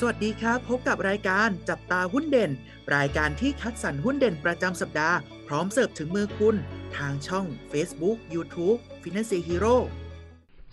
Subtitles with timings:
[0.00, 2.52] สวัสดีครับ พบกับรายการจับตาหุ้นเด่น
[2.96, 5.16] รายการที่คัดสรรหุ้นเด่นประจำสัปดาห์
[5.48, 6.56] พร้อมเสิร์ฟถึงมือคุณ
[6.96, 9.76] ทางช่อง Facebook YouTube Finansia Hero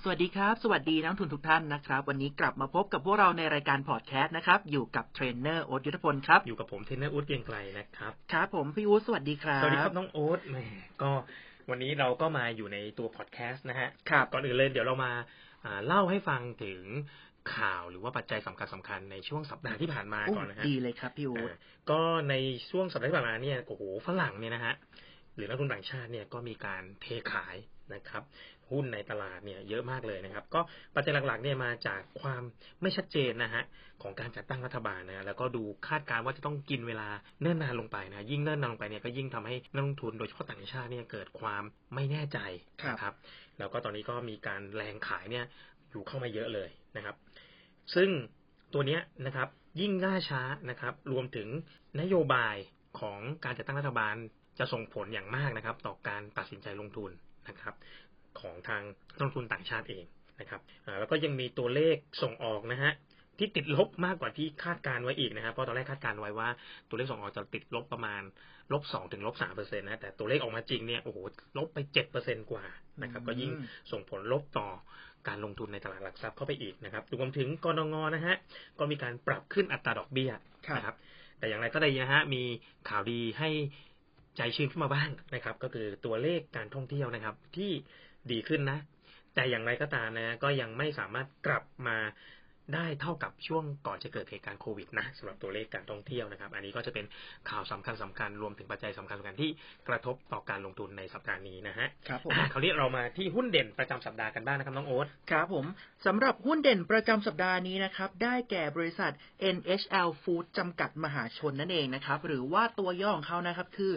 [0.02, 10.58] สวัสดีครับ สวัสดีนักลงทุนทุกท่านนะครับ วันนี้กลับมาพบกับพวกเราในรายการพอดแคสต์นะครับ อยู่กับเทรนเนอร์โอ๊ตยุทธพลครับ อยู่กับผมเทรนเนอร์อุ๊ดเกรียงไกรนะครับ ครับผมพี่อู๊ดสวัสดีครับ สวัสดีครับน้องโอ๊ตแหม
[11.02, 11.12] ก็
[11.70, 15.12] วันนี้เราก็มาอยู่ในตัวพอดแคสต์นะฮะ ครับ ก่อนอื่นเลยเดี๋ยวเรามา
[15.66, 16.82] อ่าเล่าให้ฟังถึง
[17.56, 21.58] ข่าวหรือว่าปัจจัยสำคัญสำคัญในช่วงสัปดาห์ที่ผ่านมาโอ้ก่อนนะฮะดีเลยครับพี่อู๊ดอ่า
[21.92, 22.36] ก็ใน
[22.70, 24.74] ช่วงสัปดาห์ที่ผ่านมาเนี่ยโอ้โหฝรั่งเนี่ยนะฮะ
[25.36, 27.56] หรือนักทุนต่างชาติเนี่ยก็มีการเทขาย
[27.94, 28.24] นะครับ
[28.72, 30.62] หุ้นในตลาดเนี่ยเยอะมากเลยนะครับ ก็
[30.96, 32.44] ปัจจัยหลักๆเนี่ยมาจากความ
[32.82, 33.64] ไม่ชัดเจนนะฮะ
[34.02, 37.08] ของการจัดตั้งรัฐบาลนะแล้วก็ดูคาดการณ์ว่าจะต้องกินเวลา
[37.42, 41.64] เนิ่นนานลงไปนะยิ่งเนิ่นนานลงไปเนี่ยก็ยิ่งทำให้นักลงทุนโดยเฉพาะต่างชาติเนี่ยเกิดความ
[41.96, 42.40] ไม่แน่ใจ
[42.88, 43.14] นะครับ
[43.60, 45.46] แล้วก็ตอนนี้ก็มีการแรงขายเนี่ย
[45.92, 47.16] อยู่เข้ามาเยอะเลยนะครับ
[47.96, 48.10] ซึ่ง
[48.74, 49.48] ตัวเนี้ยนะครับ
[49.82, 51.48] ยิ่งล่าช้านะครับ รวมถึง
[52.02, 52.56] นโยบาย
[53.00, 54.16] ของการจัดตั้งรัฐบาล
[54.60, 57.12] จะส่งผลอย่างมากนะครับ ต่อการตัดสินใจลงทุน
[57.48, 57.76] นะครับ
[58.40, 60.06] ของทางนักลงทุนต่างชาติเอง
[60.40, 60.62] นะครับ
[61.00, 62.92] แล้วก็ยังมีตัวเลขส่งออกนะฮะ
[63.38, 66.50] ที่ติดลบมากกว่าที่คาดการไว้อีกนะครับเพราะตอนแรกคาดการไว้ว่า
[66.88, 68.22] ตัวเลขส่งออกจะติดลบประมาณ
[68.72, 71.18] ลบสองถึงลบสามเปอร์เซ็นต์นะแต่ตัวเลขออกมาจริงเนี่ยโอ้โห
[71.58, 72.66] ลบไปเจ็ดเปอร์เซ็นกว่า
[73.04, 73.52] นะครับ ก็ยิ่ง
[73.92, 74.70] ส่งผลลบต่อ
[75.28, 78.36] การลงทุนในตลาดหลักทรัพย์เข้าไปอีกนะครับรวมถึงกรงงนะฮะ
[78.80, 80.32] ก็มีการปรับขึ้นอัตราดอกเบี้ย
[80.68, 80.96] ครับนะครับ
[81.40, 82.44] แต่อย่างไรก็ดีนะฮะมี
[82.90, 83.50] ข่าวดีให้
[84.38, 87.72] ใจชื้นขึ้นมาบ้างนะครับ ก็คือตัวเลขการท่องเที่ยวนะครับ ที่
[88.32, 88.80] ดีขึ้นนะ
[89.36, 91.98] แต่อย่างไรก็ตามนะก็ยังไม่สามารถกลับมา
[92.76, 97.06] ได้เท่ากับช่วงก่อนจะเกิดเหตุการณ์โควิดนะสำหรับตัวเลขการท่องเที่ยวนะครับ อันนี้ก็จะเป็น
[97.50, 99.52] ข่าวสำคัญสำคัญรวมถึงปัจจัยสำคัญสำคัญที่
[99.88, 105.66] กระทบต่อการลงทุนในสัปดาห์นี้นะฮะครับผมอะคราวนี้เรามาที่หุ้นเด่นประจำสัปดาห์กันบ้างนะครับน้องโอ๊ตครับผม
[106.06, 109.12] สำหรับหุ้นเด่นประจำสัปดาห์นี้นะครับได้แก่บริษัท
[109.56, 113.94] NHL Food จำกัดมหาชนนั่นเองนะครับหรือว่าตัวย่อของเขานะครับคือ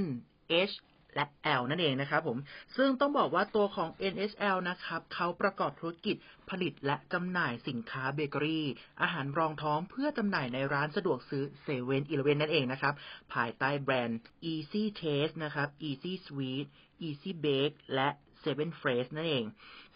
[0.00, 0.74] NH
[1.14, 1.24] และ
[1.60, 2.38] L นั่นเองนะครับผม
[2.76, 6.16] ซึ่งต้องบอกว่าตัวของ NSL นะครับเขาประกอบธุรกิจ
[6.50, 8.66] ผลิตและจำหน่ายสินค้าเบเกอรี่
[9.02, 12.94] อาหารรองท้องเพื่อจำหน่ายในร้านสะดวกซื้อเซเว่นอีเลเวนนั่นเองนะครับ
[13.32, 14.18] ภายใต้แบรนด์
[14.52, 16.66] Easy Taste นะครับ Easy Sweet
[17.06, 18.08] Easy Bake และ
[18.44, 19.44] Seven Fresh นั่นเอง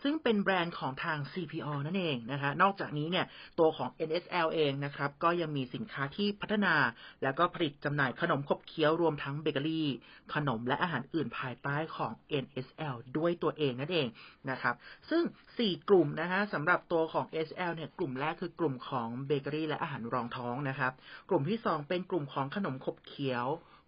[0.09, 3.27] ซึ่งเป็นแบรนด์ของทาง CPO นั่นเองนะคะนอกจากนี้เนี่ย
[3.59, 6.75] ตัวของ NSL เองนะครับก็ยังมีสินค้าที่พัฒนา
[7.22, 9.89] แล้วก็ผลิตจำหน่ายขนมขบเคี้ยวรวมทั้งเบเกอรี่
[10.34, 12.12] ขนมและอาหารอื่นภายใต้ของ
[12.44, 14.09] NSL ด้วยตัวเองนั่นเอง
[14.50, 14.75] นะครับ
[15.11, 15.22] ซึ่ง
[15.56, 20.93] 4 กลุ่มนะฮะสำหรับตัวของ NSL เนี่ยกลุ่มแรกคือกลุ่มของเบเกอรี่และอาหารรองท้องนะครับ
[21.31, 23.47] กลุ่มที่ 2 เป็นกลุ่มของขนมขบเคี้ยว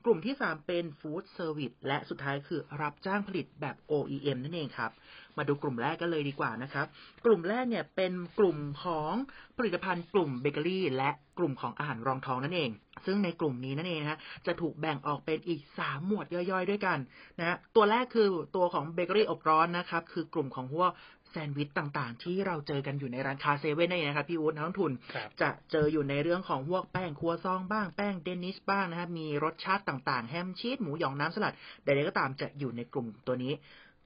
[0.09, 4.91] กลุ่มที่ 3 เป็น food service และสุดท้ายคือรับจ้างผลิตแบบ OEM นั่นเองครับ
[5.37, 6.87] มาดูกลุ่มแรกกันเลยดีกว่านะครับ
[7.25, 9.13] กลุ่มแรกเนี่ยเป็นกลุ่มของ
[9.59, 12.71] ผลิตภัณฑ์กลุ่มเบเกอรี่ และกลุ่มของอาหารรองท้องนั่นเอง
[13.07, 16.99] ซึ่งในกลุ่มนี้นั่นเองนะฮะจะถูกแบ่งออกเป็นอีก 3 หมวดย่อยๆ ด้วยกัน
[17.39, 20.91] นะฮะตัวแรกคือตัวของเบเกอรี่อบร้อนนะครับ คือกลุ่มของพวก
[21.31, 33.53] แซนด์วิชต่างๆ ที่เราเจอกันอยู่ในร้านค้าเซเว่นนั่นเองนะครับพี่อู๊ดนักลงทุนครับจะเจออยู่ในเรื่องของพวกแป้งครัวซองต์บ้างแป้งเดนิชบ้างนะครับมีรสชาติต่างๆ แฮมชีสหมูหยองน้ำสลัดใดๆก็ตามจะอยู่ในกลุ่มตัวนี้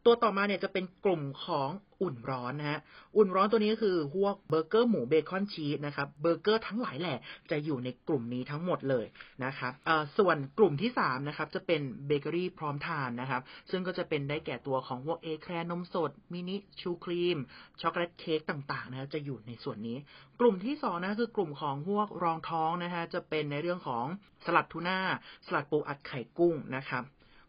[0.05, 1.71] ตัวต่อมาเนี่ยจะเป็นกลุ่มของ
[2.03, 2.81] อุ่นร้อนนะฮะ
[3.17, 7.19] อุ่นร้อนตัวนี้ก็คือพวกเบอร์เกอร์หมูเบคอนชีสนะครับ เบอร์เกอร์ทั้งหลายแหละ
[7.51, 9.07] จะอยู่ในกลุ่มนี้ทั้งหมดเลย
[9.45, 9.73] นะครับ
[10.19, 17.39] ส่วนกลุ่มที่3นะครับจะเป็นเบเกอรี่พร้อมทานนะครับ ซึ่งก็จะเป็นได้แก่ตัวของพวกเอแคลร์นมสด มินิชูครีม
[17.81, 19.99] ช็อกโกแลตเค้กต่างๆนะครับจะอยู่ในส่วนนี้
[20.41, 24.05] กลุ่มที่2นะคือกลุ่มของพวกรองท้องนะฮะจะเป็นในเรื่องของ
[24.45, 24.99] สลัดทูน่า
[25.47, 27.05] สลัดปูอัดไข่กุ้งนะครับ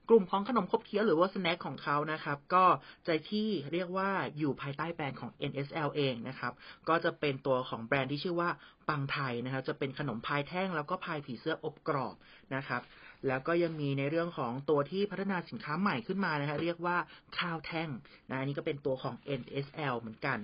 [0.09, 6.53] กลุ่มของขนมขบเคี้ยวหรือว่า snack ของเขานะครับ ก็จะที่เรียกว่าอยู่ภายใต้แบรนด์ของ NSL เองนะครับ
[6.89, 8.49] ก็จะเป็นตัวของแบรนด์ที่ชื่อว่า
[8.89, 12.15] ปังไทยนะครับ จะเป็นขนมพายแท่งแล้วก็พายผีเสื้ออบกรอบ
[12.55, 12.81] นะครับ
[13.27, 16.97] แล้วก็ยังมีในเรื่องของตัวที่พัฒนาสินค้าใหม่ขึ้นมานะฮะเรียกว่า
[17.37, 17.89] ข้าวแท่ง
[18.29, 20.37] นะอันนี้ก็เป็นตัวของ NSL เหมือนกัน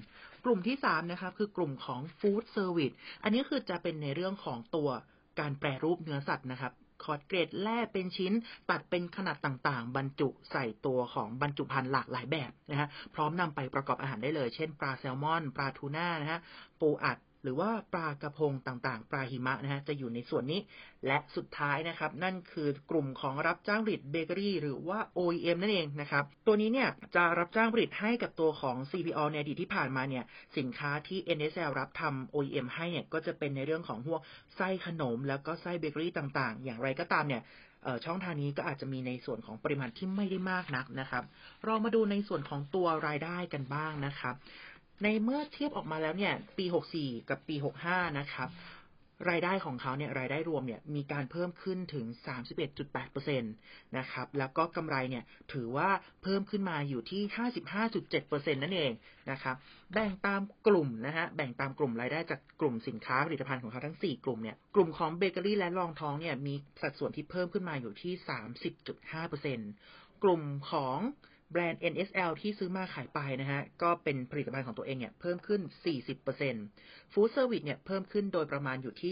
[0.45, 4.89] กลุ่มที่3นะครับคือกลุ่มของ Food Service อันนี้คือจะเป็นในเรื่องของตัว
[5.39, 6.73] การแปรรูปเนื้อสัตว์นะครับ
[7.03, 8.33] คอร์ดเกรดแล่เป็นชิ้น
[8.69, 16.39] ตัดเป็นขนาดต่างๆ บรรจุใส่ตัวของบรรจุภัณฑ์หลากหลายแบบนะฮะพร้อมนำไปประกอบอาหารได้เลย เช่นปลาแซลมอน ปลาทูน่านะฮะ
[16.79, 20.59] ปูอัด หรือว่าปลากระพงต่างๆ ปลาหิมะนะฮะจะอยู่ในส่วนนี้
[21.07, 30.23] และสุดท้ายนะครับ นั่นคือกลุ่มของรับจ้างผลิตเบเกอรี่หรือว่า OEM นั่นเองนะครับ ตัวนี้เนี่ยจะรับจ้างผลิตให้กับตัวของ CPO ในอดีตที่ผ่านมาเนี่ย
[30.57, 34.21] สินค้าที่ NSL รับทำ OEM ให้เนี่ยก็จะเป็นในเรื่องของพวก
[34.55, 37.43] ไส้ขนม แล้วก็ไส้เบเกอรี่ต่างๆ อย่างไรก็ตามเนี่ย
[38.05, 41.23] ช่องทางนี้ก็อาจจะมีในส่วนของปริมาณที่ไม่ได้มากนักนะครับ
[41.65, 44.35] เรามาดูในส่วนของตัวรายได้กันบ้างนะครับ
[45.03, 46.65] ในเมื่อเทียบออกมาแล้วเนี่ย ปี
[46.97, 47.55] 64 กับปี
[47.87, 48.49] 65 นะครับ
[49.29, 52.05] รายได้ของเขาเนี่ยรายได้รวมเนี่ยมีการเพิ่มขึ้นถึง
[52.81, 55.23] 31.8%นะครับ แล้วก็กำไรเนี่ย
[55.53, 55.89] ถือว่า
[56.23, 57.21] เพิ่มขึ้นมาอยู่ที่
[57.87, 58.91] 55.7%นั่นเอง
[59.31, 59.55] นะครับ
[59.93, 68.13] แบ่งตามกลุ่มนะฮะแบ่งตามกลุ่มรายได้จากกลุ่มสินค้าผลิตภัณฑ์ของเขาทั้ง 4 กลุ่มเนี่ยกลุ่มของเบเกอรี่และรองท้องเนี่ยมีสัดส่วนที่เพิ่มขึ้นมาอยู่ที่
[69.43, 70.41] 30.5%กลุ่ม
[70.71, 70.97] ของ
[71.51, 75.61] แบรนด์ NSL ที่ซื้อมาขายไปนะฮะ ก็เป็นผลิตภัณฑ์ของตัวเองเนี่ยเพิ่มขึ้น
[76.37, 79.11] 40%ฟู้ดเซอร์วิสเนี่ยเพิ่มขึ้นโดยประมาณอยู่ที่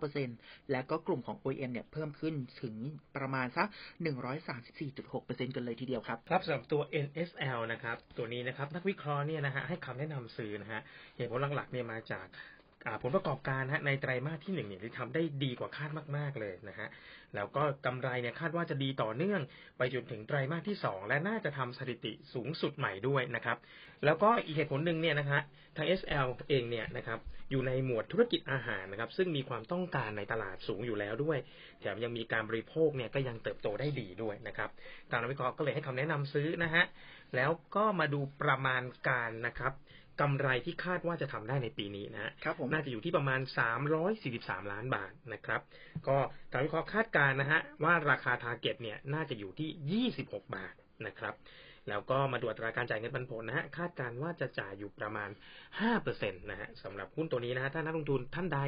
[0.00, 2.74] 39%และก็กลุ่มของ OEM เนี่ยเพิ่มขึ้นถึง
[3.16, 3.68] ประมาณสัก
[4.46, 10.80] 134.6%กันเลยทีเดียวครับ ครับสำหรับตัว NSL นะครับ ตัวนี้นะครับนักวิเคราะห์เนี่ยนะฮะให้คำแนะนำซื้อนะฮะ
[11.16, 12.26] เหตุผลหลักๆเนี่ยมาจาก
[13.02, 16.88] ผลประกอบการฮะในไตรมาสที่หนึ่งเนี่ยที่ทำได้ดีกว่าคาดมาก ๆเลยนะฮะ
[17.34, 19.40] แล้วก็กำไรเนี่ยคาดว่าจะดีต่อเนื่อง
[19.78, 23.58] ไปจนถึงไตรมาสที่ 2 และน่าจะทำสถิติสูงสุดใหม่ด้วยนะครับ
[24.04, 25.40] แล้วก็อีกเหตุผลหนึ่งเนี่ยนะฮะ
[25.76, 27.18] ทาง SL เองเนี่ยนะครับ
[27.50, 31.38] อยู่ในหมวดธุรกิจอาหารนะครับซึ่งมีความต้องการในตลาดสูงอยู่แล้วด้วย
[31.80, 34.70] แถมยังมีการบริโภคเนี่ยก็ยังเติบโตได้ดีด้วยนะครับ
[35.10, 36.84] ทางนักวิเคราะห์ก็เลยให้คำแนะนำซื้อนะฮะ
[37.36, 39.72] แล้วก็มาดูประมาณการนะครับ
[40.20, 43.40] กำไรที่คาดว่าจะทำได้ในปีนี้นะฮะครับผมน่าจะอยู่ที่ประมาณ
[44.06, 45.60] 343 ล้านบาทนะครับ
[46.08, 46.18] ก็
[46.52, 50.74] ทางวิเคราะห์คาดการณ์นะฮะว่าราคา target เนี่ยน่าจะอยู่ที่ 26 บาท
[51.06, 51.34] นะครับ
[51.88, 55.30] แล้วก็มาดูอัตราการจ่ายเงินปันผลนะฮะคาดการณ์ว่าจะจ่ายอยู่ประมาณ
[55.84, 58.58] 5%นะฮะสำหรับหุ้นตัวนี้นะฮะถ้านักลงทุนท่านใด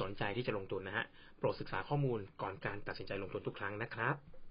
[0.00, 1.04] สนใจที่จะลงทุนนะฮะ
[1.38, 4.35] โปรดศึกษาข้อมูลก่อนการตัดสินใจลงทุนทุกครั้งนะครับ